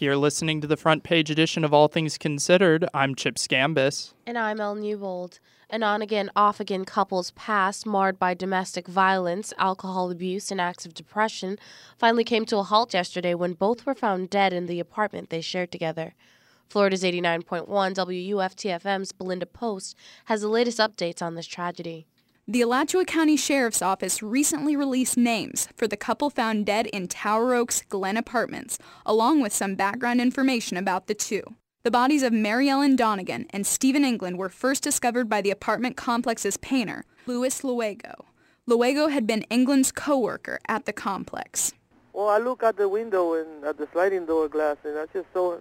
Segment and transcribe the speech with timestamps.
[0.00, 2.88] You're listening to the front page edition of All Things Considered.
[2.94, 4.12] I'm Chip Scambis.
[4.24, 5.40] And I'm El Newbold.
[5.68, 10.86] An on again, off again couple's past, marred by domestic violence, alcohol abuse, and acts
[10.86, 11.58] of depression,
[11.98, 15.40] finally came to a halt yesterday when both were found dead in the apartment they
[15.40, 16.14] shared together.
[16.68, 19.96] Florida's 89.1 WUFTFM's Belinda Post
[20.26, 22.06] has the latest updates on this tragedy.
[22.50, 27.52] The Alachua County Sheriff's Office recently released names for the couple found dead in Tower
[27.52, 31.42] Oaks Glen Apartments, along with some background information about the two.
[31.82, 35.98] The bodies of Mary Ellen Donegan and Stephen England were first discovered by the apartment
[35.98, 38.24] complex's painter, Louis Luego.
[38.64, 41.74] Luego had been England's co-worker at the complex.
[42.14, 45.30] Well, I look at the window and at the sliding door glass, and I just
[45.34, 45.58] saw,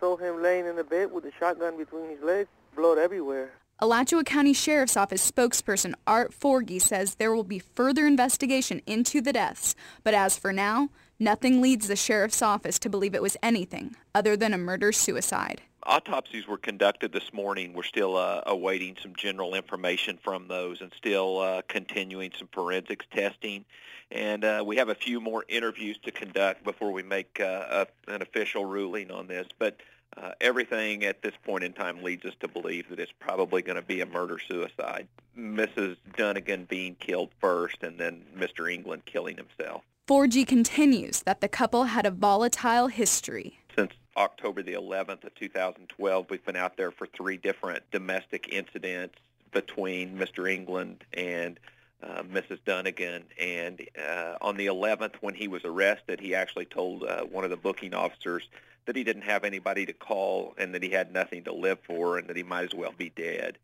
[0.00, 3.52] saw him laying in the bed with a shotgun between his legs, blood everywhere.
[3.80, 9.32] Alachua County Sheriff's Office spokesperson Art Forgey says there will be further investigation into the
[9.32, 9.74] deaths,
[10.04, 14.36] but as for now, nothing leads the Sheriff's Office to believe it was anything other
[14.36, 15.60] than a murder-suicide.
[15.82, 17.72] Autopsies were conducted this morning.
[17.72, 23.06] We're still uh, awaiting some general information from those and still uh, continuing some forensics
[23.12, 23.64] testing.
[24.10, 28.12] And uh, we have a few more interviews to conduct before we make uh, a,
[28.12, 29.48] an official ruling on this.
[29.58, 29.80] But
[30.16, 33.76] uh, everything at this point in time leads us to believe that it's probably going
[33.76, 35.08] to be a murder-suicide.
[35.36, 35.96] Mrs.
[36.16, 38.72] Donegan being killed first and then Mr.
[38.72, 39.82] England killing himself.
[40.06, 43.58] Forgey continues that the couple had a volatile history.
[43.76, 49.14] Since October the 11th of 2012, we've been out there for three different domestic incidents
[49.50, 50.50] between Mr.
[50.50, 51.58] England and
[52.02, 52.58] uh, Mrs.
[52.64, 53.24] Donegan.
[53.40, 57.50] And uh, on the 11th, when he was arrested, he actually told uh, one of
[57.50, 58.48] the booking officers
[58.86, 62.18] that he didn't have anybody to call and that he had nothing to live for
[62.18, 63.58] and that he might as well be dead.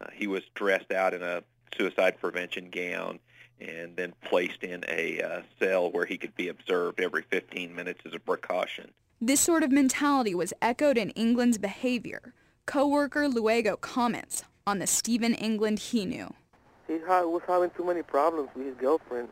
[0.00, 1.42] Uh, he was dressed out in a
[1.76, 3.18] suicide prevention gown
[3.60, 8.00] and then placed in a uh, cell where he could be observed every 15 minutes
[8.06, 8.90] as a precaution.
[9.20, 12.32] This sort of mentality was echoed in England's behavior.
[12.64, 16.32] Co-worker Luego comments on the Stephen England he knew.
[16.86, 19.28] He was having too many problems with his girlfriend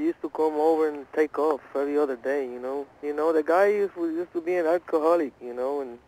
[0.00, 2.86] used to come over and take off every other day, you know.
[3.02, 5.98] You know, the guy used to, used to be an alcoholic, you know, and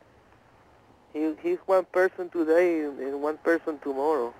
[1.13, 4.35] he he's one person today and one person tomorrow.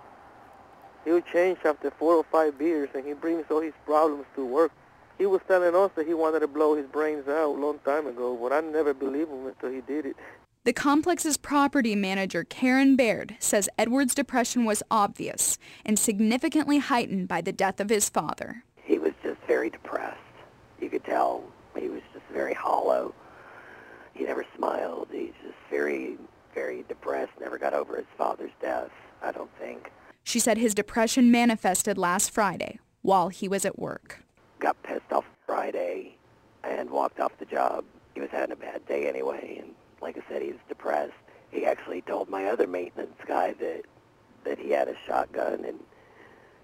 [1.05, 4.73] He'll change after four or five beers, and he brings all his problems to work.
[5.19, 8.07] He was telling us that he wanted to blow his brains out a long time
[8.07, 10.17] ago, but I never believed him until he did it.
[10.65, 17.41] The complex's property manager, Karen Baird, says Edward's depression was obvious and significantly heightened by
[17.41, 18.63] the death of his father
[19.63, 20.19] very depressed.
[20.81, 21.45] You could tell
[21.79, 23.15] he was just very hollow.
[24.13, 25.07] He never smiled.
[25.13, 26.19] He's just very,
[26.53, 27.31] very depressed.
[27.41, 28.91] Never got over his father's death,
[29.23, 29.93] I don't think.
[30.25, 34.25] She said his depression manifested last Friday while he was at work.
[34.59, 36.17] Got pissed off Friday
[36.65, 37.85] and walked off the job.
[38.15, 41.13] He was having a bad day anyway, and like I said, he was depressed.
[41.53, 43.83] He actually told my other maintenance guy that
[44.43, 45.79] that he had a shotgun and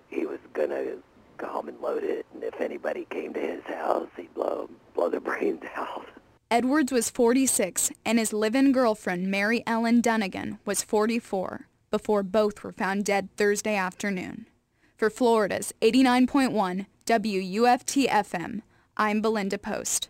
[0.08, 0.96] he was gonna
[1.38, 5.20] come and load it, and if anybody came to his house, he'd blow, blow their
[5.30, 6.06] brains out.
[6.50, 12.72] Edwards was 46, and his live-in girlfriend, Mary Ellen Donegan, was 44, before both were
[12.72, 14.46] found dead Thursday afternoon.
[14.96, 18.62] For Florida's 89.1 WUFT-FM,
[18.96, 20.08] I'm Belinda Post.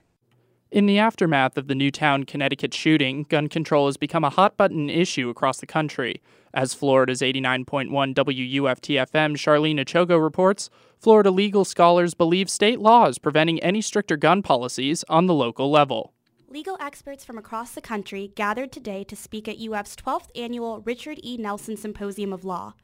[0.70, 4.90] In the aftermath of the Newtown, Connecticut shooting, gun control has become a hot button
[4.90, 6.20] issue across the country.
[6.54, 13.60] As Florida's 89.1 WUFT-FM Charlene Achogo reports, Florida legal scholars believe state law is preventing
[13.60, 16.14] any stricter gun policies on the local level.
[16.48, 21.20] Legal experts from across the country gathered today to speak at UF's 12th annual Richard
[21.22, 21.36] E.
[21.36, 22.74] Nelson Symposium of Law.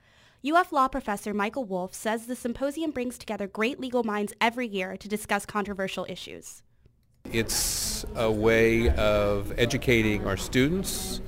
[0.47, 4.99] UF law professor Michael Wolf says the symposium brings together great legal minds every year
[4.99, 6.63] to discuss controversial issues.
[7.33, 11.23] It's a way of educating our students,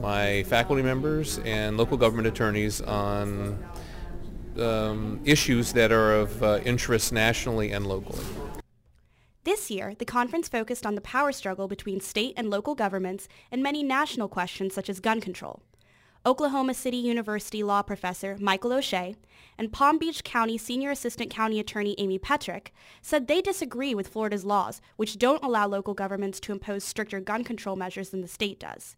[0.00, 3.58] my faculty members, and local government attorneys on
[4.58, 8.24] um, issues that are of uh, interest nationally and locally.
[9.44, 13.62] This year, the conference focused on the power struggle between state and local governments and
[13.62, 15.62] many national questions such as gun control.
[16.26, 19.14] Oklahoma City University law professor Michael O'Shea
[19.56, 24.44] and Palm Beach County Senior Assistant County Attorney Amy Petrick said they disagree with Florida's
[24.44, 28.60] laws, which don't allow local governments to impose stricter gun control measures than the state
[28.60, 28.96] does.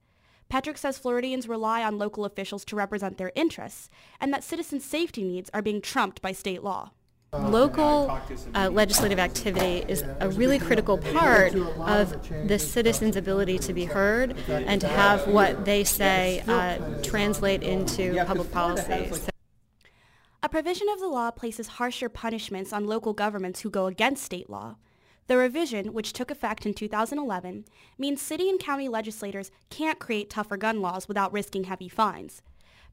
[0.50, 3.88] Petrick says Floridians rely on local officials to represent their interests
[4.20, 6.90] and that citizen safety needs are being trumped by state law.
[7.32, 8.20] Local
[8.56, 14.36] uh, legislative activity is a really critical part of the citizens' ability to be heard
[14.48, 19.12] and to have what they say uh, translate into public policy.
[20.42, 24.50] A provision of the law places harsher punishments on local governments who go against state
[24.50, 24.74] law.
[25.30, 27.64] The revision, which took effect in 2011,
[27.96, 32.42] means city and county legislators can't create tougher gun laws without risking heavy fines.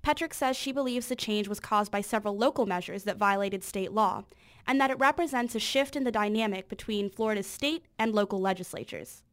[0.03, 3.91] Petrick says she believes the change was caused by several local measures that violated state
[3.91, 4.23] law,
[4.67, 9.23] and that it represents a shift in the dynamic between Florida's state and local legislatures.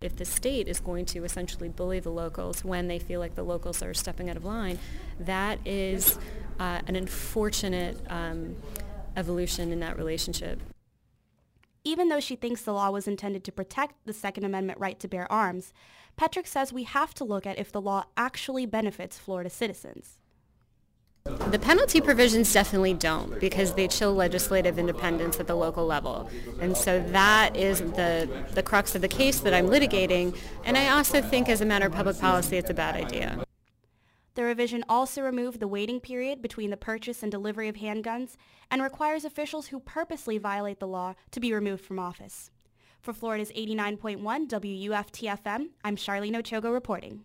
[0.00, 3.42] If the state is going to essentially bully the locals when they feel like the
[3.42, 4.78] locals are stepping out of line,
[5.20, 6.18] that is
[6.58, 8.56] uh, an unfortunate um,
[9.18, 10.62] evolution in that relationship.
[11.86, 15.06] Even though she thinks the law was intended to protect the Second Amendment right to
[15.06, 15.74] bear arms,
[16.16, 20.20] Petrick says we have to look at if the law actually benefits Florida citizens.
[21.24, 26.30] The penalty provisions definitely don't because they chill legislative independence at the local level.
[26.60, 30.36] And so that is the, the crux of the case that I'm litigating.
[30.64, 33.44] And I also think as a matter of public policy, it's a bad idea.
[34.34, 38.36] The revision also removed the waiting period between the purchase and delivery of handguns
[38.70, 42.50] and requires officials who purposely violate the law to be removed from office.
[43.00, 47.22] For Florida's 89.1 WUFT-FM, I'm Charlene Ochogo reporting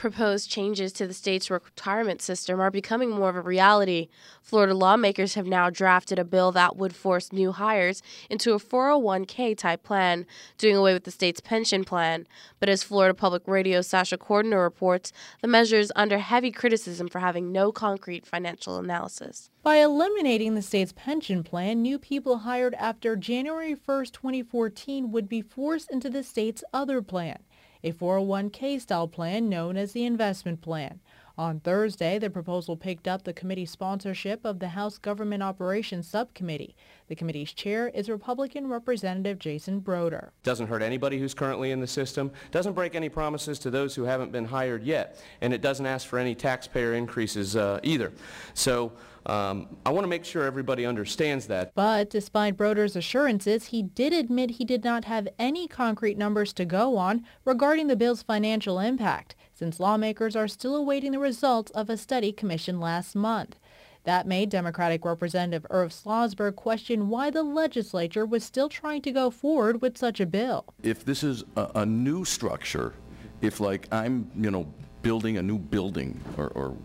[0.00, 4.08] proposed changes to the state's retirement system are becoming more of a reality.
[4.40, 9.54] Florida lawmakers have now drafted a bill that would force new hires into a 401k
[9.58, 10.24] type plan,
[10.56, 12.26] doing away with the state's pension plan.
[12.60, 15.12] But as Florida Public Radio's Sasha Cordner reports,
[15.42, 19.50] the measure is under heavy criticism for having no concrete financial analysis.
[19.62, 25.42] By eliminating the state's pension plan, new people hired after January 1, 2014 would be
[25.42, 27.40] forced into the state's other plan
[27.82, 31.00] a 401k style plan known as the investment plan.
[31.40, 36.76] On Thursday, the proposal picked up the committee sponsorship of the House Government Operations Subcommittee.
[37.08, 40.32] The committee's chair is Republican Representative Jason Brodeur.
[40.42, 44.02] Doesn't hurt anybody who's currently in the system, doesn't break any promises to those who
[44.02, 48.12] haven't been hired yet, and it doesn't ask for any taxpayer increases uh, either.
[48.52, 48.92] So
[49.26, 51.74] um, I want to make sure everybody understands that.
[51.74, 56.64] But despite Brodeur's assurances, he did admit he did not have any concrete numbers to
[56.64, 61.90] go on regarding the bill's financial impact, since lawmakers are still awaiting the results of
[61.90, 63.58] a study commissioned last month.
[64.04, 69.30] That made Democratic Representative Irv Slosberg question why the legislature was still trying to go
[69.30, 70.64] forward with such a bill.
[70.82, 72.94] If this is a, a new structure,
[73.42, 76.76] if like I'm, you know, building a new building or, or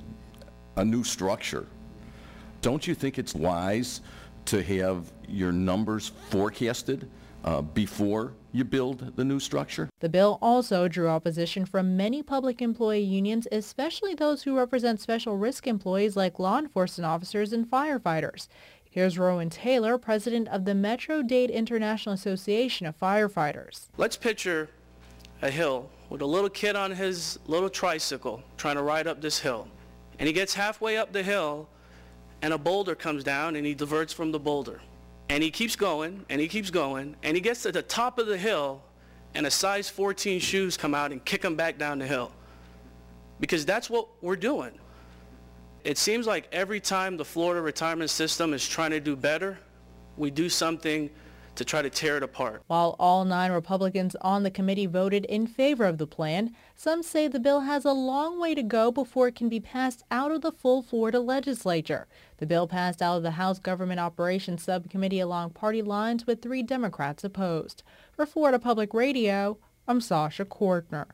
[0.76, 1.68] a new structure,
[2.66, 4.02] don't you think it's wise
[4.46, 7.08] to have your numbers forecasted
[7.44, 9.88] uh, before you build the new structure?
[10.00, 15.38] The bill also drew opposition from many public employee unions, especially those who represent special
[15.38, 18.48] risk employees like law enforcement officers and firefighters.
[18.90, 23.90] Here's Rowan Taylor, president of the Metro-Dade International Association of Firefighters.
[23.96, 24.70] Let's picture
[25.44, 29.38] a hill with a little kid on his little tricycle trying to ride up this
[29.38, 29.68] hill.
[30.18, 31.70] And he gets halfway up the hill
[32.42, 34.82] and a boulder comes down and he diverts from the boulder.
[35.30, 38.28] And he keeps going and he keeps going and he gets to the top of
[38.28, 38.82] the hill
[39.34, 42.32] and a size 14 shoes come out and kick him back down the hill.
[43.40, 44.72] Because that's what we're doing.
[45.84, 49.58] It seems like every time the Florida retirement system is trying to do better,
[50.18, 51.10] we do something
[51.56, 52.64] to try to tear it apart.
[52.68, 57.28] While all nine Republicans on the committee voted in favor of the plan, some say
[57.28, 60.42] the bill has a long way to go before it can be passed out of
[60.42, 62.08] the full Florida legislature.
[62.38, 66.64] The bill passed out of the House Government Operations Subcommittee along party lines with three
[66.64, 67.84] Democrats opposed.
[68.12, 69.58] For Florida Public Radio,
[69.88, 71.08] I'm Sasha Cordner.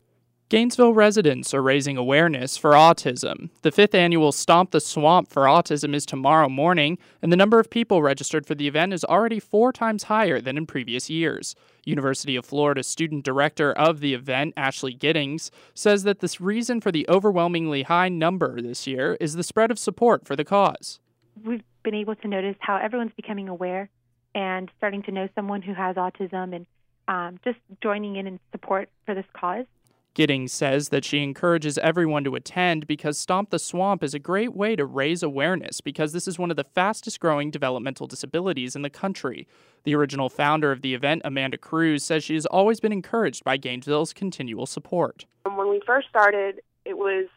[0.52, 3.52] Gainesville residents are raising awareness for autism.
[3.62, 7.70] The fifth annual Stomp the Swamp for Autism is tomorrow morning, and the number of
[7.70, 11.56] people registered for the event is already four times higher than in previous years.
[11.86, 16.92] University of Florida student director of the event, Ashley Giddings, says that the reason for
[16.92, 21.00] the overwhelmingly high number this year is the spread of support for the cause.
[21.46, 23.90] We've been able to notice how everyone's becoming aware
[24.36, 26.66] and starting to know someone who has autism and
[27.08, 29.66] um, just joining in in support for this cause.
[30.14, 34.54] Giddings says that she encourages everyone to attend because Stomp the Swamp is a great
[34.54, 38.82] way to raise awareness because this is one of the fastest growing developmental disabilities in
[38.82, 39.48] the country.
[39.84, 43.56] The original founder of the event, Amanda Cruz, says she has always been encouraged by
[43.56, 45.26] Gainesville's continual support.
[45.46, 47.28] Um, when we first started, it was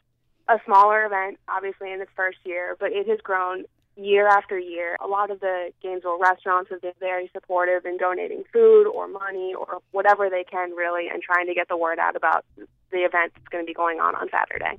[0.49, 3.65] a smaller event, obviously, in its first year, but it has grown
[3.97, 4.97] year after year.
[5.03, 9.55] A lot of the Gainesville restaurants have been very supportive in donating food or money
[9.55, 13.33] or whatever they can, really, and trying to get the word out about the event
[13.35, 14.79] that's going to be going on on Saturday.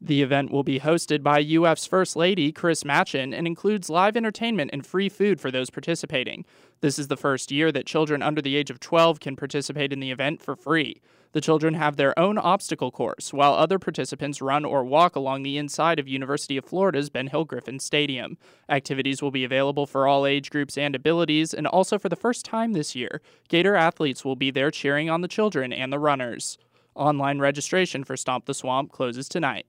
[0.00, 4.70] The event will be hosted by UF's First Lady, Chris Machen, and includes live entertainment
[4.72, 6.44] and free food for those participating.
[6.80, 10.00] This is the first year that children under the age of 12 can participate in
[10.00, 11.00] the event for free.
[11.32, 15.58] The children have their own obstacle course, while other participants run or walk along the
[15.58, 18.36] inside of University of Florida's Ben Hill Griffin Stadium.
[18.68, 22.44] Activities will be available for all age groups and abilities, and also for the first
[22.44, 26.58] time this year, Gator athletes will be there cheering on the children and the runners.
[26.94, 29.66] Online registration for Stomp the Swamp closes tonight.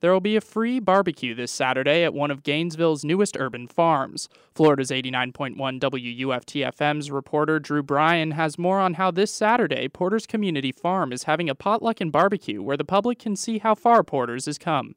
[0.00, 4.28] There will be a free barbecue this Saturday at one of Gainesville's newest urban farms.
[4.54, 11.14] Florida's 89.1 WUFTFM's reporter Drew Bryan has more on how this Saturday Porter's Community Farm
[11.14, 14.58] is having a potluck and barbecue where the public can see how far Porter's has
[14.58, 14.96] come.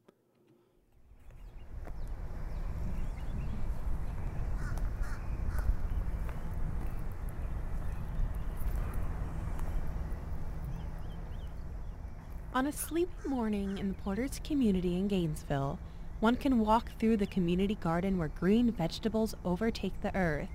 [12.60, 15.78] On a sleepy morning in the Porter's community in Gainesville,
[16.20, 20.50] one can walk through the community garden where green vegetables overtake the earth.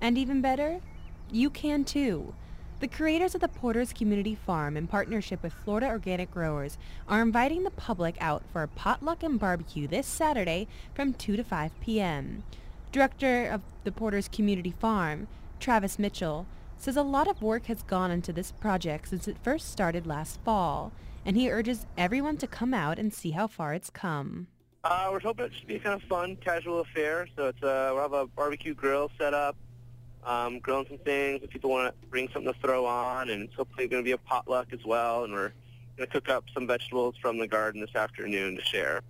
[0.00, 0.80] And even better,
[1.30, 2.32] you can too.
[2.80, 7.64] The creators of the Porter's Community Farm, in partnership with Florida Organic Growers, are inviting
[7.64, 12.44] the public out for a potluck and barbecue this Saturday from 2 to 5 p.m.
[12.92, 15.28] Director of the Porter's Community Farm,
[15.60, 16.46] Travis Mitchell,
[16.78, 20.40] says a lot of work has gone into this project since it first started last
[20.42, 20.92] fall
[21.26, 24.46] and he urges everyone to come out and see how far it's come.
[24.84, 27.26] Uh, we're hoping it should be a kind of fun, casual affair.
[27.36, 29.56] So it's uh, we'll have a barbecue grill set up,
[30.24, 31.42] um, grilling some things.
[31.42, 34.12] If people want to bring something to throw on, and it's hopefully going to be
[34.12, 35.24] a potluck as well.
[35.24, 35.52] And we're
[35.96, 39.02] going to cook up some vegetables from the garden this afternoon to share.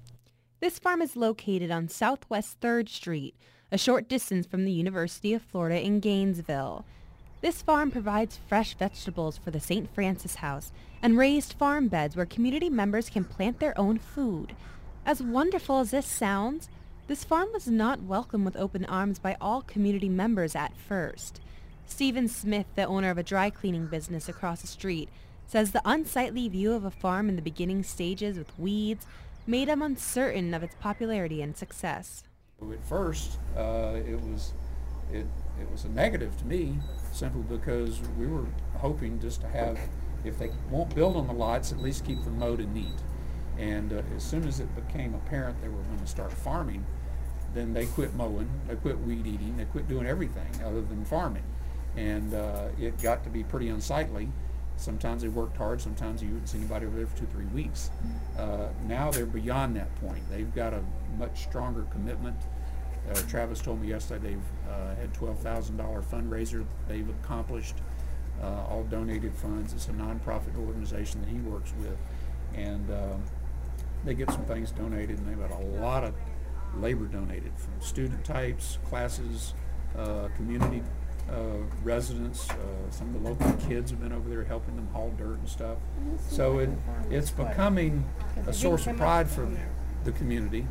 [0.60, 3.34] This farm is located on Southwest 3rd Street,
[3.70, 6.86] a short distance from the University of Florida in Gainesville.
[7.46, 9.88] This farm provides fresh vegetables for the St.
[9.94, 14.56] Francis House and raised farm beds where community members can plant their own food.
[15.04, 16.68] As wonderful as this sounds,
[17.06, 21.40] this farm was not welcomed with open arms by all community members at first.
[21.86, 25.08] Stephen Smith, the owner of a dry cleaning business across the street,
[25.46, 29.06] says the unsightly view of a farm in the beginning stages with weeds
[29.46, 32.24] made him uncertain of its popularity and success.
[32.60, 34.52] At first, uh, it was
[35.12, 35.26] it,
[35.60, 36.78] it was a negative to me
[37.12, 39.78] simply because we were hoping just to have
[40.24, 42.94] if they won't build on the lots, at least keep them mowed and neat.
[43.58, 46.84] And uh, as soon as it became apparent they were going to start farming,
[47.54, 51.44] then they quit mowing, they quit weed eating, they quit doing everything other than farming.
[51.96, 54.28] And uh, it got to be pretty unsightly.
[54.76, 57.90] Sometimes they worked hard, sometimes you wouldn't see anybody over there for two, three weeks.
[58.38, 60.22] Uh, now they're beyond that point.
[60.30, 60.82] They've got a
[61.18, 62.36] much stronger commitment.
[63.10, 67.76] Uh, Travis told me yesterday they've uh, had $12,000 fundraiser they've accomplished
[68.42, 69.72] uh, all donated funds.
[69.72, 71.96] It's a nonprofit organization that he works with,
[72.54, 73.22] and um,
[74.04, 76.14] they get some things donated, and they've got a lot of
[76.76, 79.54] labor donated from student types, classes,
[79.96, 80.82] uh, community
[81.30, 82.50] uh, residents.
[82.50, 82.56] Uh,
[82.90, 85.78] some of the local kids have been over there helping them haul dirt and stuff.
[86.28, 86.70] So it,
[87.10, 88.04] it's becoming
[88.46, 89.48] a source of pride for
[90.04, 90.62] the community,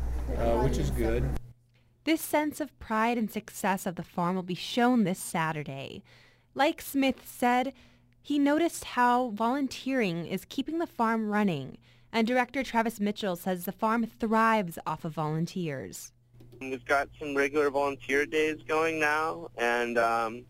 [0.62, 1.28] which is good.
[2.06, 6.04] This sense of pride and success of the farm will be shown this Saturday.
[6.54, 7.72] Like Smith said,
[8.22, 11.78] he noticed how volunteering is keeping the farm running,
[12.12, 16.12] and director Travis Mitchell says the farm thrives off of volunteers.
[16.60, 20.44] We've got some regular volunteer days going now, and um,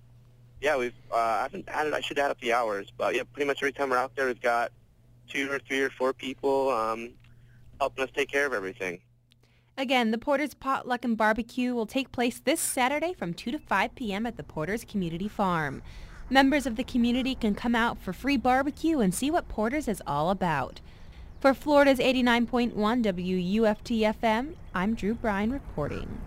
[0.60, 1.94] yeah, we've uh, I haven't added.
[1.94, 4.26] I should add up the hours, but yeah, pretty much every time we're out there,
[4.26, 4.72] we've got
[5.26, 7.14] two or three or four people um,
[7.80, 9.00] helping us take care of everything.
[9.78, 13.94] Again, the Porter's Potluck and Barbecue will take place this Saturday from 2 to 5
[13.94, 14.24] p.m.
[14.24, 15.82] at the Porter's Community Farm.
[16.30, 20.02] Members of the community can come out for free barbecue and see what Porter's is
[20.06, 20.80] all about.
[21.40, 26.22] For Florida's 89.1 WUFT-FM, I'm Drew Bryan reporting.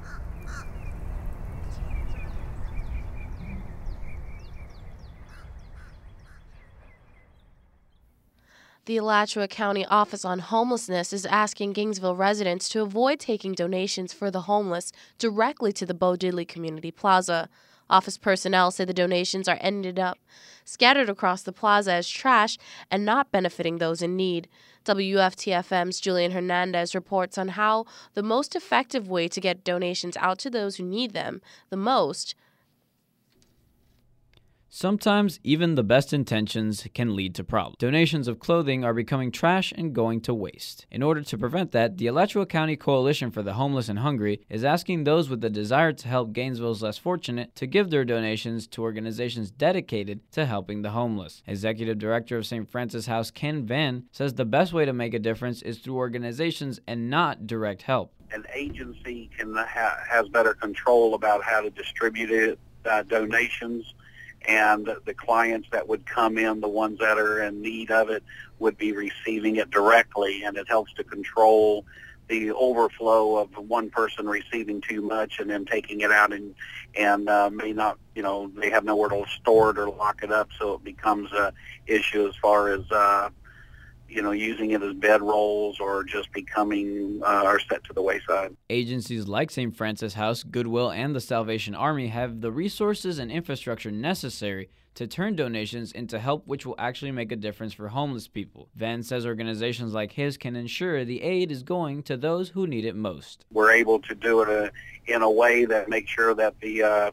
[8.89, 14.31] The Alachua County Office on Homelessness is asking Gainesville residents to avoid taking donations for
[14.31, 17.49] the homeless directly to the Bo Community Plaza.
[17.87, 20.17] Office personnel say the donations are ended up
[20.65, 22.57] scattered across the plaza as trash
[22.89, 24.47] and not benefiting those in need.
[24.85, 30.49] WFTFM's Julian Hernandez reports on how the most effective way to get donations out to
[30.49, 32.33] those who need them the most
[34.71, 37.77] Sometimes even the best intentions can lead to problems.
[37.79, 40.85] Donations of clothing are becoming trash and going to waste.
[40.91, 44.63] In order to prevent that, the Alachua County Coalition for the Homeless and Hungry is
[44.63, 48.83] asking those with the desire to help Gainesville's less fortunate to give their donations to
[48.83, 51.41] organizations dedicated to helping the homeless.
[51.47, 52.69] Executive Director of St.
[52.69, 56.79] Francis House Ken Van says the best way to make a difference is through organizations
[56.85, 58.13] and not direct help.
[58.31, 63.95] An agency can ha- has better control about how to distribute it, uh, donations
[64.47, 68.23] and the clients that would come in, the ones that are in need of it,
[68.59, 71.85] would be receiving it directly, and it helps to control
[72.27, 76.55] the overflow of one person receiving too much and then taking it out and
[76.95, 80.31] and uh, may not, you know, they have nowhere to store it or lock it
[80.31, 81.53] up, so it becomes a
[81.85, 83.29] issue as far as uh,
[84.09, 88.01] you know, using it as bed rolls or just becoming uh, are set to the
[88.01, 88.55] wayside.
[88.69, 89.75] Agencies like St.
[89.75, 95.35] Francis House, Goodwill, and the Salvation Army have the resources and infrastructure necessary to turn
[95.35, 98.67] donations into help which will actually make a difference for homeless people.
[98.75, 102.85] Van says organizations like his can ensure the aid is going to those who need
[102.85, 103.45] it most.
[103.51, 104.69] We're able to do it uh,
[105.05, 107.11] in a way that makes sure that the uh,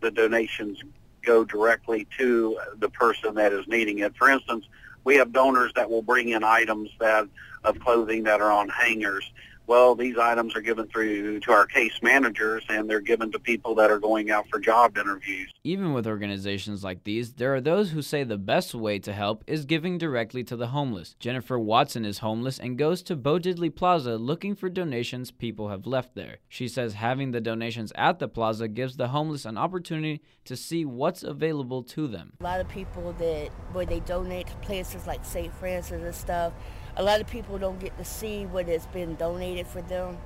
[0.00, 0.82] the donations
[1.24, 4.14] go directly to the person that is needing it.
[4.16, 4.66] For instance,
[5.04, 7.28] we have donors that will bring in items that
[7.62, 9.30] of clothing that are on hangers.
[9.66, 13.74] Well, these items are given through to our case managers and they're given to people
[13.76, 15.50] that are going out for job interviews.
[15.64, 19.42] Even with organizations like these, there are those who say the best way to help
[19.46, 21.14] is giving directly to the homeless.
[21.18, 25.86] Jennifer Watson is homeless and goes to Bo Diddley Plaza looking for donations people have
[25.86, 26.38] left there.
[26.48, 30.84] She says having the donations at the plaza gives the homeless an opportunity to see
[30.84, 32.34] what's available to them.
[32.40, 35.52] A lot of people that where they donate to places like St.
[35.54, 36.52] Francis and stuff,
[36.96, 40.18] a lot of people don't get to see what has been donated for them.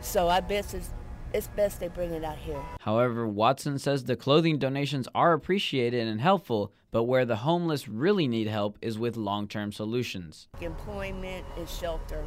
[0.00, 0.90] So I bet it's,
[1.32, 2.62] it's best they bring it out here.
[2.80, 8.28] However, Watson says the clothing donations are appreciated and helpful, but where the homeless really
[8.28, 10.48] need help is with long term solutions.
[10.60, 12.24] Employment and shelter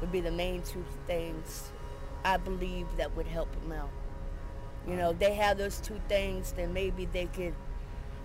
[0.00, 1.70] would be the main two things
[2.24, 3.90] I believe that would help them out.
[4.86, 7.54] You know, they have those two things, then maybe they could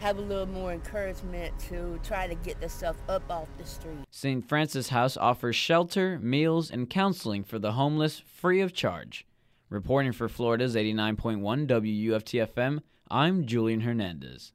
[0.01, 3.99] have a little more encouragement to try to get the stuff up off the street.
[4.09, 4.47] St.
[4.49, 9.27] Francis House offers shelter, meals, and counseling for the homeless free of charge.
[9.69, 12.79] Reporting for Florida's 89.1 WUFTFM,
[13.11, 14.53] I'm Julian Hernandez.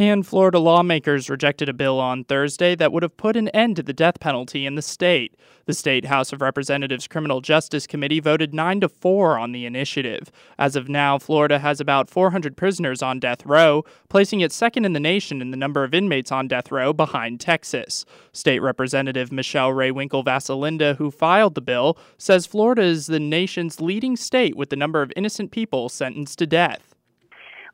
[0.00, 3.82] And Florida lawmakers rejected a bill on Thursday that would have put an end to
[3.82, 5.34] the death penalty in the state.
[5.66, 10.30] The State House of Representatives Criminal Justice Committee voted 9 to 4 on the initiative.
[10.56, 14.92] As of now, Florida has about 400 prisoners on death row, placing it second in
[14.92, 18.04] the nation in the number of inmates on death row behind Texas.
[18.30, 24.16] State Representative Michelle Rehwinkel Vasilinda, who filed the bill, says Florida is the nation's leading
[24.16, 26.94] state with the number of innocent people sentenced to death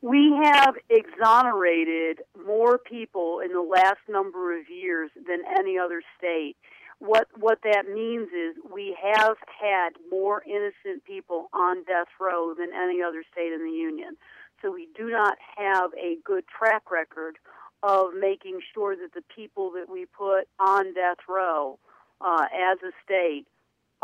[0.05, 6.55] we have exonerated more people in the last number of years than any other state.
[6.99, 12.69] What what that means is we have had more innocent people on death row than
[12.71, 14.15] any other state in the union.
[14.61, 17.37] So we do not have a good track record
[17.81, 21.79] of making sure that the people that we put on death row
[22.21, 23.47] uh, as a state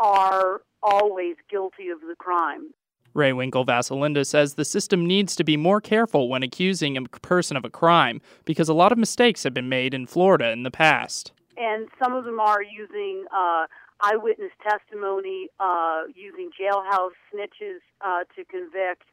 [0.00, 2.74] are always guilty of the crime.
[3.14, 7.64] Rehwinkel Vasilinda says the system needs to be more careful when accusing a person of
[7.64, 11.32] a crime because a lot of mistakes have been made in Florida in the past.
[11.56, 13.66] And some of them are using uh,
[14.00, 19.04] eyewitness testimony, uh, using jailhouse snitches uh, to convict.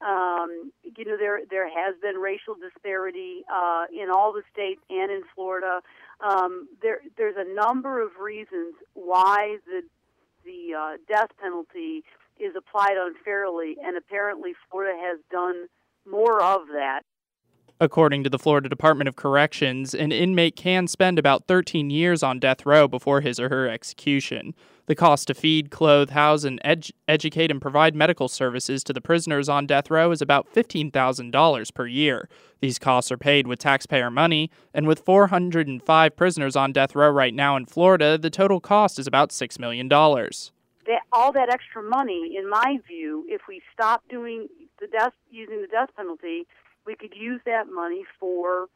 [0.00, 5.10] Um, you know, there there has been racial disparity uh, in all the states and
[5.10, 5.80] in Florida.
[6.20, 9.82] Um, there there's a number of reasons why the
[10.44, 12.04] the uh, death penalty
[12.40, 15.66] is applied unfairly, and apparently Florida has done
[16.06, 17.02] more of that.
[17.80, 22.40] According to the Florida Department of Corrections, an inmate can spend about 13 years on
[22.40, 24.52] death row before his or her execution.
[24.86, 29.00] The cost to feed, clothe, house, and ed- educate and provide medical services to the
[29.00, 32.28] prisoners on death row is about $15,000 per year.
[32.60, 37.34] These costs are paid with taxpayer money, and with 405 prisoners on death row right
[37.34, 39.88] now in Florida, the total cost is about $6 million
[40.88, 44.48] that all that extra money, in my view, if we stop doing
[44.80, 46.46] the death using the death penalty,
[46.86, 48.68] we could use that money for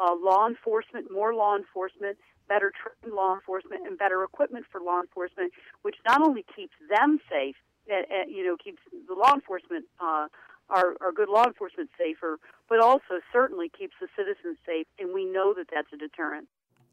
[0.00, 2.16] uh, law enforcement, more law enforcement,
[2.48, 5.52] better trained law enforcement, and better equipment for law enforcement,
[5.82, 7.56] which not only keeps them safe,
[7.92, 10.26] uh, you know, keeps the law enforcement, uh,
[10.70, 15.24] our, our good law enforcement safer, but also certainly keeps the citizens safe, and we
[15.24, 16.48] know that that's a deterrent.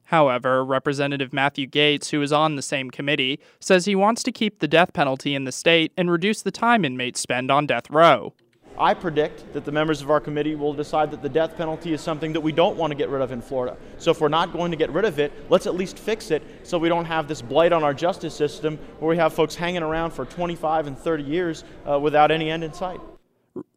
[0.05, 4.59] However, Representative Matthew Gaetz, who is on the same committee, says he wants to keep
[4.59, 8.33] the death penalty in the state and reduce the time inmates spend on death row.
[8.77, 12.01] I predict that the members of our committee will decide that the death penalty is
[12.01, 13.77] something that we don't want to get rid of in Florida.
[13.97, 16.43] So if we're not going to get rid of it, let's at least fix it
[16.63, 19.81] so we don't have this blight on our justice system where we have folks hanging
[19.81, 22.99] around for 25 and 30 years uh, without any end in sight.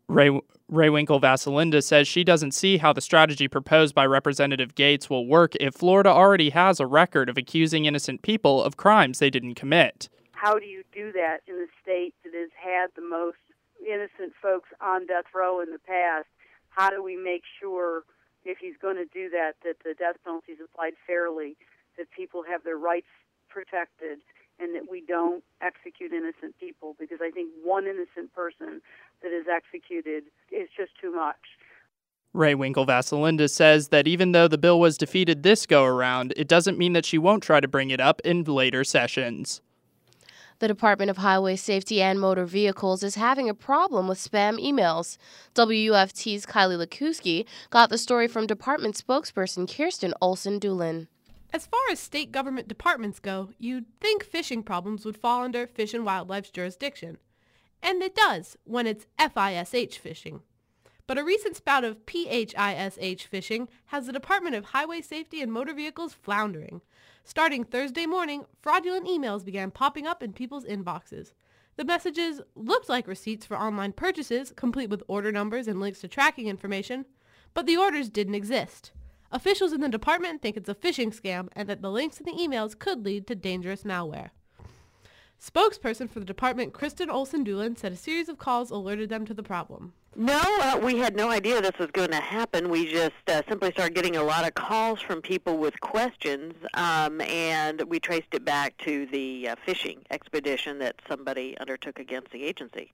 [0.08, 0.30] Ray,
[0.70, 5.54] Rehwinkel Vasilinda says she doesn't see how the strategy proposed by Representative Gaetz will work
[5.56, 10.10] if Florida already has a record of accusing innocent people of crimes they didn't commit.
[10.32, 13.38] How do you do that in a state that has had the most
[13.80, 16.26] innocent folks on death row in the past?
[16.68, 18.02] How do we make sure,
[18.44, 21.56] if he's going to do that, that the death penalty is applied fairly,
[21.96, 23.08] that people have their rights
[23.48, 24.18] protected,
[24.60, 26.96] and that we don't execute innocent people?
[26.98, 28.80] Because I think one innocent person
[29.22, 31.36] that is executed is just too much.
[32.34, 36.78] Rehwinkel Vasilinda says that even though the bill was defeated this go around, it doesn't
[36.78, 39.60] mean that she won't try to bring it up in later sessions.
[40.60, 45.16] The Department of Highway Safety and Motor Vehicles is having a problem with spam emails.
[45.54, 51.06] WUFT's Kylie Lakuski got the story from department spokesperson Kirsten Olson Doolin.
[51.52, 55.94] As far as state government departments go, you'd think fishing problems would fall under Fish
[55.94, 57.16] and Wildlife's jurisdiction.
[57.82, 60.42] And it does when it's FISH fishing.
[61.06, 65.72] But a recent spout of PHISH fishing has the Department of Highway Safety and Motor
[65.72, 66.82] Vehicles floundering.
[67.24, 71.32] Starting Thursday morning, fraudulent emails began popping up in people's inboxes.
[71.76, 76.08] The messages looked like receipts for online purchases, complete with order numbers and links to
[76.08, 77.06] tracking information,
[77.54, 78.92] but the orders didn't exist.
[79.30, 82.32] Officials in the department think it's a phishing scam and that the links in the
[82.32, 84.30] emails could lead to dangerous malware.
[85.40, 89.34] Spokesperson for the department, Kristen Olson Doolin, said a series of calls alerted them to
[89.34, 89.92] the problem.
[90.16, 92.70] No, uh, we had no idea this was going to happen.
[92.70, 97.20] We just uh, simply started getting a lot of calls from people with questions, um,
[97.20, 99.54] and we traced it back to the uh,
[100.10, 102.92] expedition that somebody undertook against the agency.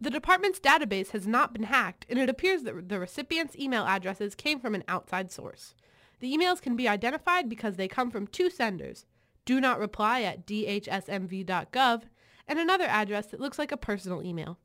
[0.00, 4.34] The department's database has not been hacked, and it appears that the recipient's email addresses
[4.34, 5.74] came from an outside source.
[6.20, 9.04] The emails can be identified because they come from two senders,
[9.44, 12.02] do not reply at dhsmv.gov,
[12.46, 14.58] and another address that looks like a personal email.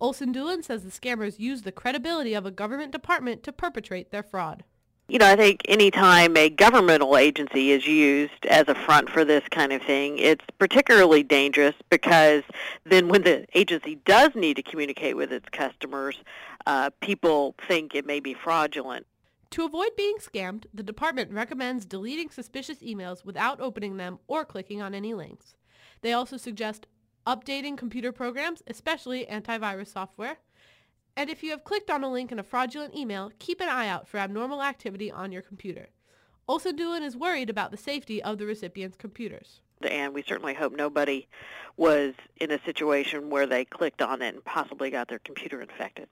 [0.00, 4.22] Olson Doolin says the scammers use the credibility of a government department to perpetrate their
[4.22, 4.64] fraud.
[5.08, 9.42] You know, I think anytime a governmental agency is used as a front for this
[9.50, 12.44] kind of thing, it's particularly dangerous because
[12.84, 16.16] then when the agency does need to communicate with its customers,
[16.66, 19.06] uh, people think it may be fraudulent.
[19.50, 24.80] To avoid being scammed, the department recommends deleting suspicious emails without opening them or clicking
[24.80, 25.56] on any links.
[26.00, 26.86] They also suggest
[27.26, 30.38] updating computer programs, especially antivirus software.
[31.16, 33.88] And if you have clicked on a link in a fraudulent email, keep an eye
[33.88, 35.88] out for abnormal activity on your computer.
[36.48, 39.60] Olson Doolin is worried about the safety of the recipient's computers.
[39.82, 41.28] And we certainly hope nobody
[41.76, 46.08] was in a situation where they clicked on it and possibly got their computer infected.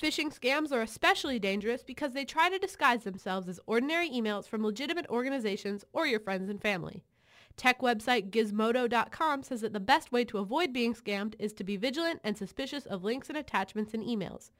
[0.00, 4.64] Phishing scams are especially dangerous because they try to disguise themselves as ordinary emails from
[4.64, 7.04] legitimate organizations or your friends and family.
[7.60, 11.76] Tech website Gizmodo.com says that the best way to avoid being scammed is to be
[11.76, 14.50] vigilant and suspicious of links and attachments in emails.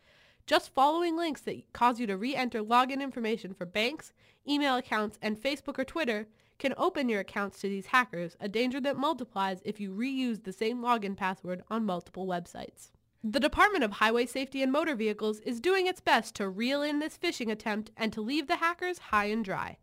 [0.46, 4.12] Just following links that cause you to re-enter login information for banks,
[4.46, 8.82] email accounts, and Facebook or Twitter can open your accounts to these hackers, a danger
[8.82, 12.90] that multiplies if you reuse the same login password on multiple websites.
[13.24, 16.98] The Department of Highway Safety and Motor Vehicles is doing its best to reel in
[16.98, 19.78] this phishing attempt and to leave the hackers high and dry.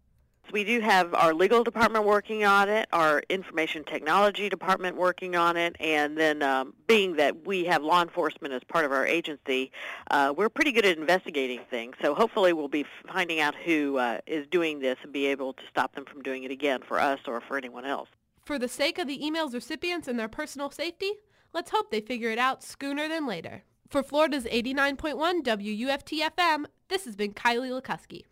[0.51, 5.57] We do have our legal department working on it, our information technology department working on
[5.57, 9.71] it, and then um, being that we have law enforcement as part of our agency,
[10.10, 11.95] uh, we're pretty good at investigating things.
[12.01, 15.63] So hopefully we'll be finding out who uh, is doing this and be able to
[15.69, 18.10] stop them from doing it again for us or for anyone else.
[18.45, 21.12] For the sake of the email's recipients and their personal safety,
[21.53, 23.63] let's hope they figure it out sooner than later.
[23.89, 28.23] For Florida's 89.1 WUFT-FM, this has been Kylie Lukuski.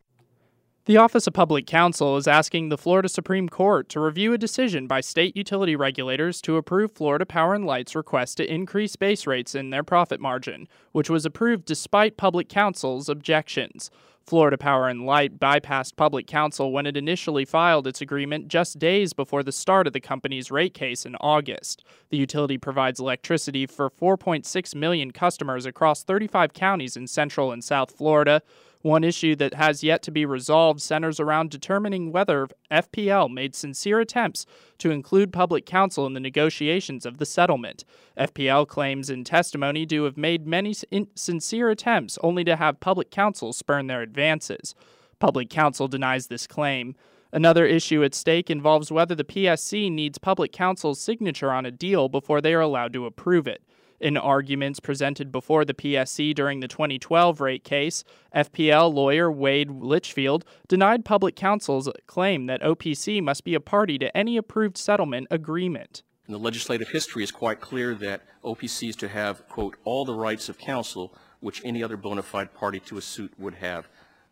[0.85, 4.85] The Office of Public Counsel is asking the Florida Supreme Court to review a decision
[4.85, 9.55] by state utility regulators to approve Florida Power and Light's request to increase base rates
[9.55, 13.89] in their profit margin, which was approved despite Public Counsel's objections.
[14.27, 19.11] Florida Power and Light bypassed Public Counsel when it initially filed its agreement just days
[19.11, 21.83] before the start of the company's rate case in August.
[22.09, 27.89] The utility provides electricity for 4.6 million customers across 35 counties in Central and South
[27.89, 28.43] Florida.
[28.85, 33.99] One issue that has yet to be resolved centers around determining whether FPL made sincere
[33.99, 34.45] attempts
[34.77, 37.83] to include public counsel in the negotiations of the settlement.
[38.15, 40.75] FPL claims in testimony to have made many
[41.15, 44.75] sincere attempts only to have public counsel spurn their advances.
[45.17, 46.93] Public counsel denies this claim.
[47.33, 52.07] Another issue at stake involves whether the PSC needs public counsel's signature on a deal
[52.07, 53.63] before they are allowed to approve it.
[53.99, 58.03] In arguments presented before the PSC during the 2012 rate case,
[58.35, 64.15] FPL lawyer Wade Litchfield denied public counsel's claim that OPC must be a party to
[64.15, 66.03] any approved settlement agreement.
[66.27, 70.13] And the legislative history is quite clear that OPC is to have, quote, all the
[70.13, 73.87] rights of counsel which any other bona fide party to a suit would have,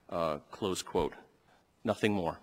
[0.10, 1.14] uh, close quote.
[1.84, 2.40] Nothing more.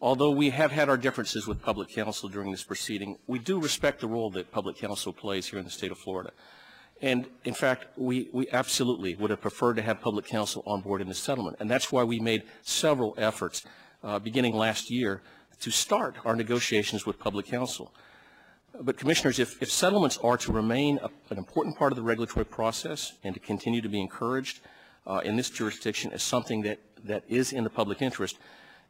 [0.00, 4.00] Although we have had our differences with public counsel during this proceeding, we do respect
[4.00, 6.30] the role that public counsel plays here in the state of Florida.
[7.00, 11.00] And in fact, we, we absolutely would have preferred to have public counsel on board
[11.00, 11.56] in the settlement.
[11.60, 13.64] And that's why we made several efforts
[14.04, 15.22] uh, beginning last year
[15.60, 17.92] to start our negotiations with public counsel.
[18.80, 22.44] But commissioners, if, if settlements are to remain a, an important part of the regulatory
[22.44, 24.60] process and to continue to be encouraged
[25.06, 28.38] uh, in this jurisdiction as something that, that is in the public interest,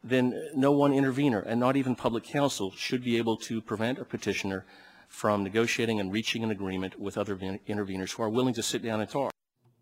[0.03, 4.05] then no one intervener, and not even public counsel, should be able to prevent a
[4.05, 4.65] petitioner
[5.07, 9.01] from negotiating and reaching an agreement with other interveners who are willing to sit down
[9.01, 9.31] and talk.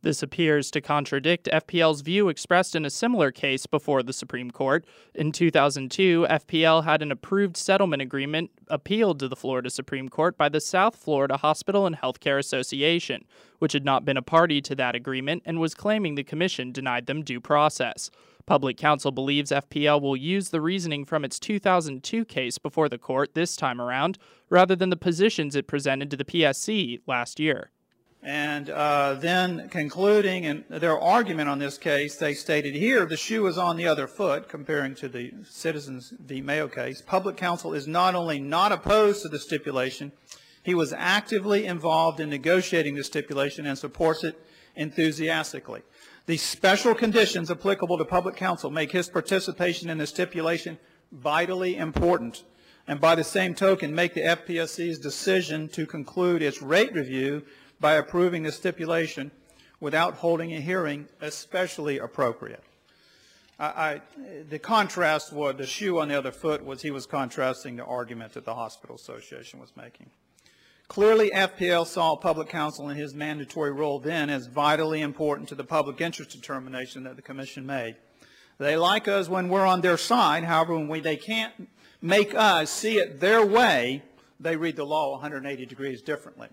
[0.03, 4.86] This appears to contradict FPL's view expressed in a similar case before the Supreme Court.
[5.15, 10.49] In 2002, FPL had an approved settlement agreement appealed to the Florida Supreme Court by
[10.49, 13.25] the South Florida Hospital and Healthcare Association,
[13.58, 17.08] which had not been a party to that agreement and was claiming the commission denied
[17.08, 18.12] them due process.
[18.47, 23.36] Public counsel believes FPL will use the reasoning from its 2002 case before the court
[23.36, 24.17] this time around,
[24.49, 27.71] rather than the positions it presented to the PSC last year.
[28.23, 33.45] And uh, then concluding in their argument on this case, they stated here the shoe
[33.47, 36.41] is on the other foot, comparing to the Citizens v.
[36.41, 37.01] Mayo case.
[37.01, 40.13] Public counsel is not only not opposed to the stipulation,
[40.63, 44.41] he was actively involved in negotiating the stipulation and supports it
[44.75, 45.81] enthusiastically.
[46.27, 50.77] The special conditions applicable to public counsel make his participation in the stipulation
[51.13, 52.43] vitally important,
[52.85, 57.43] and by the same token make the FPSC's decision to conclude its rate review
[57.79, 59.31] by approving the stipulation
[59.79, 62.63] without holding a hearing especially appropriate.
[63.57, 64.01] I, I,
[64.49, 68.33] the contrast, was, the shoe on the other foot, was he was contrasting the argument
[68.33, 70.09] that the Hospital Association was making.
[70.88, 75.63] Clearly, FPL saw public counsel in his mandatory role then as vitally important to the
[75.63, 77.97] public interest determination that the Commission made.
[78.58, 80.43] They like us when we're on their side.
[80.43, 81.69] However, when we, they can't
[82.02, 84.02] make us see it their way,
[84.39, 86.47] they read the law 180 degrees differently.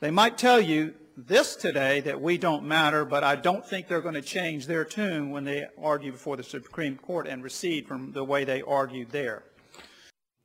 [0.00, 4.00] They might tell you this today that we don't matter, but I don't think they're
[4.00, 8.12] going to change their tune when they argue before the Supreme Court and recede from
[8.12, 9.44] the way they argued there.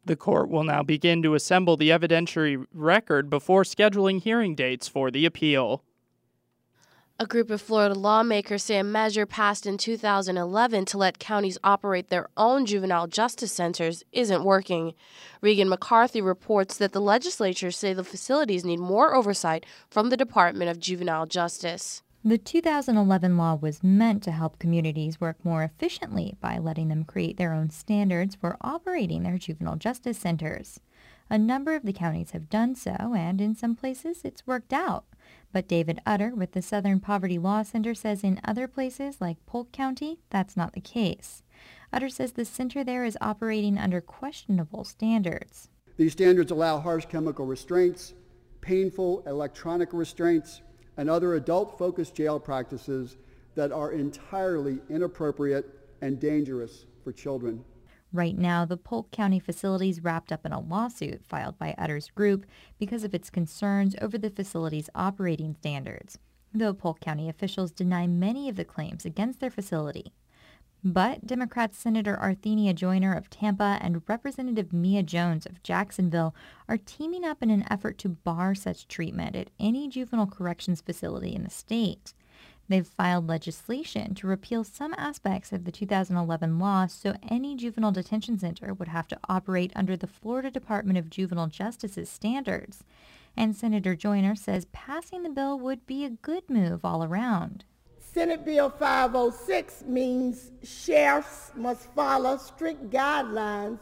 [0.06, 5.12] The court will now begin to assemble the evidentiary record before scheduling hearing dates for
[5.12, 5.84] the appeal.
[7.22, 12.08] A group of Florida lawmakers say a measure passed in 2011 to let counties operate
[12.08, 14.94] their own juvenile justice centers isn't working.
[15.42, 20.72] Regan McCarthy reports that the legislatures say the facilities need more oversight from the Department
[20.72, 22.04] of Juvenile Justice.
[22.24, 27.38] The 2011 law was meant to help communities work more efficiently by letting them create
[27.38, 30.82] their own standards for operating their juvenile justice centers.
[31.30, 35.06] A number of the counties have done so, and in some places it's worked out.
[35.54, 39.72] But David Utter with the Southern Poverty Law Center says in other places like Polk
[39.72, 41.44] County, that's not the case.
[41.94, 45.70] Utter says the center there is operating under questionable standards.
[45.96, 48.14] These standards allow harsh chemical restraints,
[48.60, 50.62] painful electronic restraints,
[51.00, 53.16] and other adult-focused jail practices
[53.56, 55.66] that are entirely inappropriate
[56.02, 57.64] and dangerous for children.
[58.12, 62.46] Right now, the Polk County facilities wrapped up in a lawsuit filed by Utter's group
[62.78, 66.18] because of its concerns over the facility's operating standards,
[66.54, 70.12] though Polk County officials deny many of the claims against their facility.
[70.84, 76.34] But Democrat Senator Arthenia Joyner of Tampa and Representative Mia Jones of Jacksonville
[76.70, 81.36] are teaming up in an effort to bar such treatment at any juvenile corrections facility
[81.36, 82.14] in the state.
[82.70, 88.40] They've filed legislation to repeal some aspects of the 2011 law so any juvenile detention
[88.40, 92.86] center would have to operate under the Florida Department of Juvenile Justice's standards.
[93.36, 97.66] And Senator Joyner says passing the bill would be a good move all around.
[98.12, 103.78] Senate Bill 506 means sheriffs must follow strict guidelines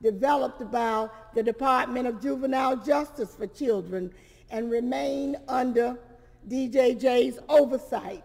[0.00, 4.12] developed by the Department of Juvenile Justice for Children
[4.50, 5.98] and remain under
[6.48, 8.22] DJJ's oversight,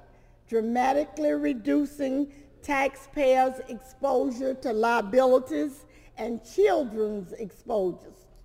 [0.47, 5.85] dramatically reducing taxpayers' exposure to liabilities
[6.17, 7.33] and children's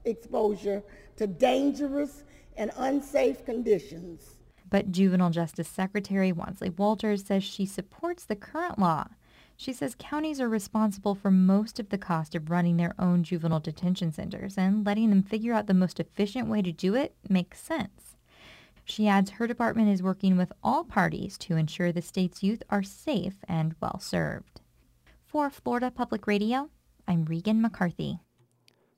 [0.07, 0.83] exposure
[1.17, 2.25] to dangerous
[2.57, 4.37] and unsafe conditions.
[4.73, 9.09] But Juvenile Justice Secretary Wansley Walters says she supports the current law.
[9.55, 13.61] She says counties are responsible for most of the cost of running their own juvenile
[13.61, 17.61] detention centers, and letting them figure out the most efficient way to do it makes
[17.61, 18.17] sense.
[18.83, 22.83] She adds her department is working with all parties to ensure the state's youth are
[22.83, 24.63] safe and well served.
[25.27, 26.71] For Florida Public Radio,
[27.07, 28.21] I'm Regan McCarthy.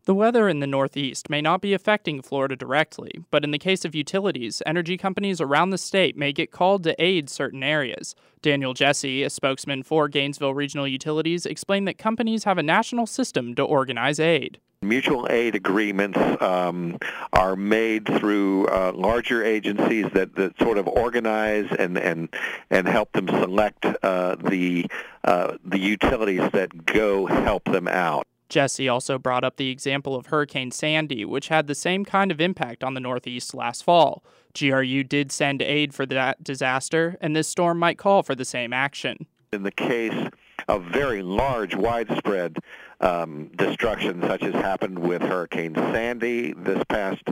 [0.06, 3.86] The weather in the Northeast may not be affecting Florida directly, but in the case
[3.86, 8.14] of utilities, energy companies around the state may get called to aid certain areas.
[8.42, 13.54] Daniel Jesse, a spokesman for Gainesville Regional Utilities, explained that companies have a national system
[13.54, 14.58] to organize aid.
[14.82, 16.98] Mutual aid agreements um,
[17.32, 22.28] are made through uh, larger agencies that, that sort of organize and, and,
[22.68, 24.84] and help them select uh, the,
[25.24, 28.26] uh, the utilities that go help them out.
[28.54, 32.40] Jesse also brought up the example of Hurricane Sandy, which had the same kind of
[32.40, 34.22] impact on the Northeast last fall.
[34.56, 38.72] GRU did send aid for that disaster, and this storm might call for the same
[38.72, 39.26] action.
[39.52, 40.30] In the case
[40.68, 42.58] of very large, widespread
[43.00, 47.24] um, destruction, such as happened with Hurricane Sandy this past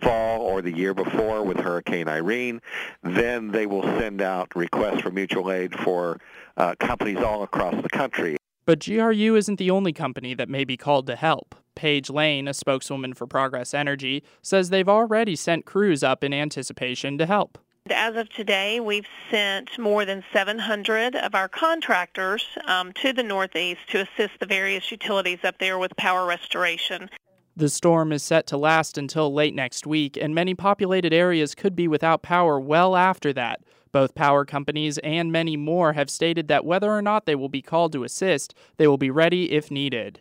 [0.00, 2.62] fall or the year before with Hurricane Irene,
[3.02, 6.18] then they will send out requests for mutual aid for
[6.56, 8.39] uh, companies all across the country.
[8.70, 11.56] But GRU isn't the only company that may be called to help.
[11.74, 17.18] Paige Lane, a spokeswoman for Progress Energy, says they've already sent crews up in anticipation
[17.18, 17.58] to help.
[17.90, 23.80] As of today, we've sent more than 700 of our contractors um, to the Northeast
[23.88, 27.10] to assist the various utilities up there with power restoration.
[27.56, 31.74] The storm is set to last until late next week, and many populated areas could
[31.74, 33.62] be without power well after that.
[33.92, 37.62] Both power companies and many more have stated that whether or not they will be
[37.62, 40.20] called to assist, they will be ready if needed.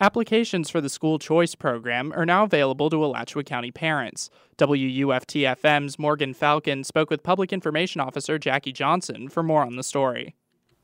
[0.00, 4.30] Applications for the school choice program are now available to Alachua County parents.
[4.58, 9.84] WUFT FM's Morgan Falcon spoke with Public Information Officer Jackie Johnson for more on the
[9.84, 10.34] story.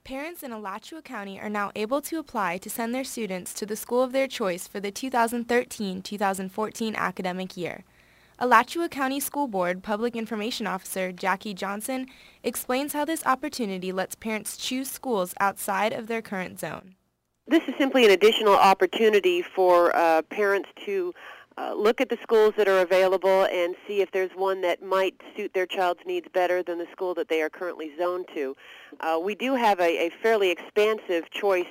[0.05, 3.77] Parents in Alachua County are now able to apply to send their students to the
[3.77, 7.85] school of their choice for the 2013-2014 academic year.
[8.40, 12.07] Alachua County School Board Public Information Officer Jackie Johnson
[12.44, 16.94] explains how this opportunity lets parents choose schools outside of their current zone.
[17.48, 21.12] This is simply an additional opportunity for uh, parents to
[21.57, 25.20] uh, look at the schools that are available and see if there's one that might
[25.37, 28.55] suit their child's needs better than the school that they are currently zoned to.
[29.01, 31.66] Uh, we do have a, a fairly expansive choice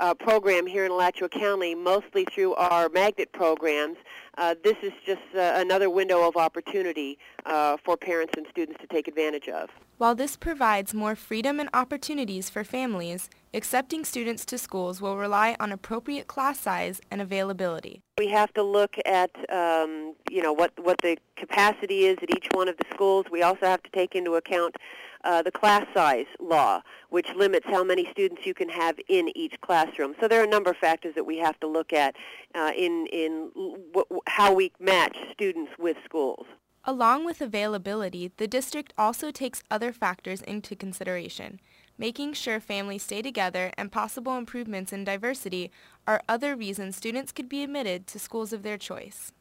[0.00, 3.96] uh, program here in Alachua County, mostly through our magnet programs.
[4.36, 8.86] Uh, this is just uh, another window of opportunity uh, for parents and students to
[8.86, 9.68] take advantage of.
[9.96, 15.56] While this provides more freedom and opportunities for families, accepting students to schools will rely
[15.58, 18.00] on appropriate class size and availability.
[18.16, 22.46] We have to look at, um, you know, what, what the capacity is at each
[22.52, 23.26] one of the schools.
[23.32, 24.76] We also have to take into account
[25.24, 29.60] uh, the class size law, which limits how many students you can have in each
[29.60, 30.14] classroom.
[30.20, 32.16] So there are a number of factors that we have to look at
[32.54, 33.50] uh, in, in
[33.92, 36.46] w- how we match students with schools.
[36.84, 41.60] Along with availability, the district also takes other factors into consideration.
[41.98, 45.70] Making sure families stay together and possible improvements in diversity
[46.06, 49.32] are other reasons students could be admitted to schools of their choice.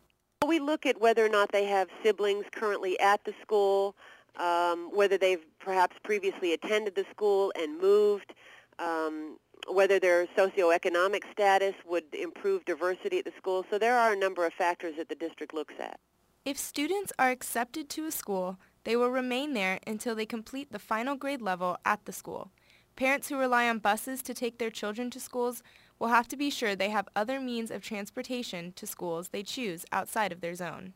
[0.45, 3.95] We look at whether or not they have siblings currently at the school,
[4.39, 8.33] um, whether they've perhaps previously attended the school and moved,
[8.79, 9.37] um,
[9.69, 13.65] whether their socioeconomic status would improve diversity at the school.
[13.69, 15.99] So there are a number of factors that the district looks at.
[16.45, 20.79] If students are accepted to a school, they will remain there until they complete the
[20.79, 22.51] final grade level at the school.
[22.95, 25.61] Parents who rely on buses to take their children to schools
[25.99, 29.85] will have to be sure they have other means of transportation to schools they choose
[29.91, 30.93] outside of their zone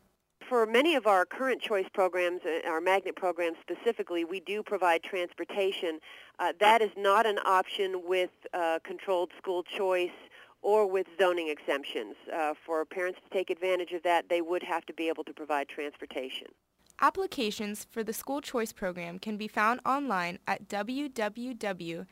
[0.52, 5.02] for many of our current choice programs, uh, our magnet programs specifically, we do provide
[5.02, 5.98] transportation.
[6.38, 10.10] Uh, that is not an option with uh, controlled school choice
[10.60, 12.16] or with zoning exemptions.
[12.30, 15.32] Uh, for parents to take advantage of that, they would have to be able to
[15.32, 16.48] provide transportation.
[17.00, 22.08] Applications for the school choice program can be found online at www.sbac.edu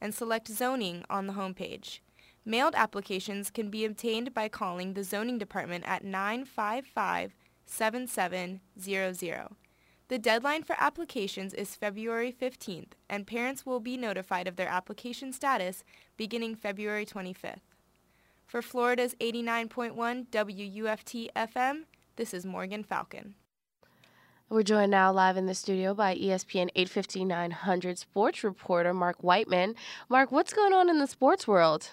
[0.00, 1.98] and select zoning on the homepage.
[2.48, 7.32] Mailed applications can be obtained by calling the zoning department at 955-7700.
[10.06, 15.32] The deadline for applications is February 15th, and parents will be notified of their application
[15.32, 15.82] status
[16.16, 17.62] beginning February 25th.
[18.46, 23.34] For Florida's 89.1 WUFT FM, this is Morgan Falcon.
[24.48, 29.74] We're joined now live in the studio by ESPN 85900 sports reporter Mark Whiteman.
[30.08, 31.90] Mark, what's going on in the sports world?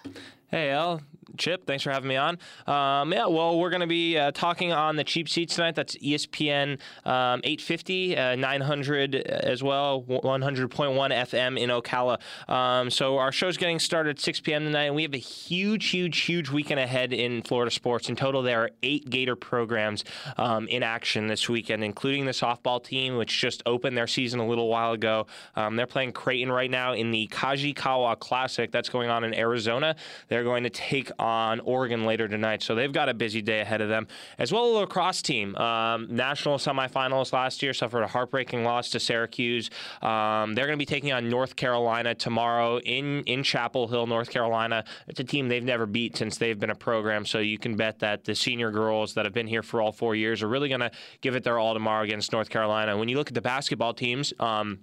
[0.53, 1.01] Hey, Al.
[1.37, 2.37] Chip, thanks for having me on.
[2.67, 5.75] Um, yeah, well, we're going to be uh, talking on the cheap seats tonight.
[5.75, 12.19] That's ESPN um, 850, uh, 900 as well, 100.1 FM in Ocala.
[12.49, 14.65] Um, so our show's getting started at 6 p.m.
[14.65, 18.09] tonight, and we have a huge, huge, huge weekend ahead in Florida sports.
[18.09, 20.03] In total, there are eight Gator programs
[20.37, 24.47] um, in action this weekend, including the softball team, which just opened their season a
[24.47, 25.25] little while ago.
[25.55, 29.95] Um, they're playing Creighton right now in the Kajikawa Classic that's going on in Arizona.
[30.27, 32.61] They're going to take on Oregon later tonight.
[32.63, 34.07] So they've got a busy day ahead of them.
[34.37, 35.55] As well, as a lacrosse team.
[35.55, 39.69] Um, national semifinals last year suffered a heartbreaking loss to Syracuse.
[40.01, 44.29] Um, they're going to be taking on North Carolina tomorrow in, in Chapel Hill, North
[44.29, 44.83] Carolina.
[45.07, 47.25] It's a team they've never beat since they've been a program.
[47.25, 50.15] So you can bet that the senior girls that have been here for all four
[50.15, 50.91] years are really going to
[51.21, 52.97] give it their all tomorrow against North Carolina.
[52.97, 54.79] When you look at the basketball teams, um,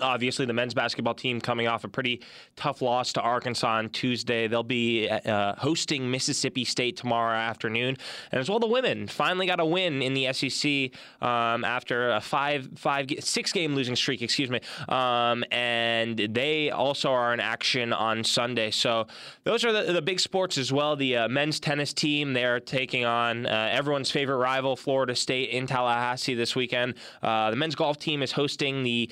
[0.00, 2.22] Obviously, the men's basketball team coming off a pretty
[2.56, 4.48] tough loss to Arkansas on Tuesday.
[4.48, 7.98] They'll be uh, hosting Mississippi State tomorrow afternoon,
[8.30, 12.22] and as well the women finally got a win in the SEC um, after a
[12.22, 14.22] five, five, six game losing streak.
[14.22, 18.70] Excuse me, um, and they also are in action on Sunday.
[18.70, 19.08] So
[19.44, 20.96] those are the, the big sports as well.
[20.96, 25.66] The uh, men's tennis team they're taking on uh, everyone's favorite rival, Florida State, in
[25.66, 26.94] Tallahassee this weekend.
[27.22, 29.10] Uh, the men's golf team is hosting the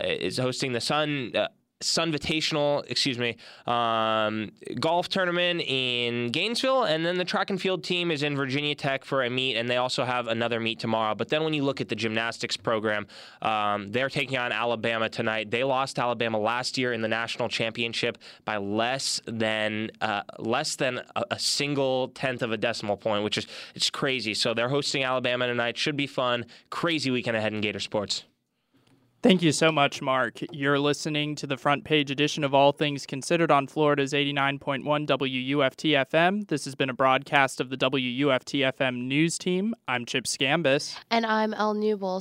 [0.00, 1.32] uh, is hosting the Sun.
[1.34, 1.48] Uh,
[1.82, 3.36] Sun Invitational, excuse me,
[3.66, 8.74] um, golf tournament in Gainesville, and then the track and field team is in Virginia
[8.74, 11.14] Tech for a meet, and they also have another meet tomorrow.
[11.14, 13.06] But then when you look at the gymnastics program,
[13.42, 15.50] um, they're taking on Alabama tonight.
[15.50, 21.00] They lost Alabama last year in the national championship by less than uh, less than
[21.16, 24.34] a, a, single tenth of a decimal point, which is it's crazy.
[24.34, 25.76] So they're hosting Alabama tonight.
[25.76, 26.46] Should be fun.
[26.70, 28.24] Crazy weekend ahead in Gator sports.
[29.22, 30.40] Thank you so much, Mark.
[30.50, 36.10] You're listening to the front page edition of All Things Considered on Florida's 89.1 WUFT
[36.10, 36.48] FM.
[36.48, 39.76] This has been a broadcast of the WUFT FM news team.
[39.86, 40.96] I'm Chip Scambis.
[41.08, 42.20] And I'm El Newble.